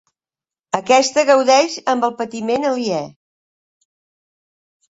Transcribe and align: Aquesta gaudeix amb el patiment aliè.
Aquesta 0.77 1.25
gaudeix 1.29 1.75
amb 1.93 2.07
el 2.09 2.15
patiment 2.23 2.67
aliè. 2.71 3.03